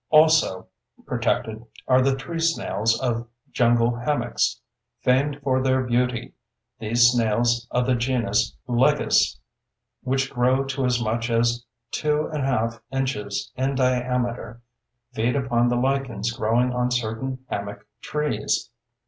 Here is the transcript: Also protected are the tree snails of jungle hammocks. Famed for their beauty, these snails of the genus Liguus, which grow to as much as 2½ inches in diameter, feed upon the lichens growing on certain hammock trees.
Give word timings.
Also 0.09 0.65
protected 1.05 1.63
are 1.87 2.01
the 2.01 2.15
tree 2.15 2.39
snails 2.39 2.99
of 3.01 3.27
jungle 3.51 3.97
hammocks. 3.97 4.59
Famed 5.03 5.39
for 5.43 5.61
their 5.61 5.83
beauty, 5.83 6.33
these 6.79 7.03
snails 7.11 7.67
of 7.69 7.85
the 7.85 7.93
genus 7.93 8.57
Liguus, 8.67 9.37
which 10.01 10.31
grow 10.31 10.63
to 10.63 10.85
as 10.85 10.99
much 10.99 11.29
as 11.29 11.63
2½ 11.93 12.79
inches 12.91 13.51
in 13.55 13.75
diameter, 13.75 14.63
feed 15.13 15.35
upon 15.35 15.69
the 15.69 15.75
lichens 15.77 16.31
growing 16.31 16.73
on 16.73 16.89
certain 16.89 17.45
hammock 17.51 17.85
trees. 18.01 18.71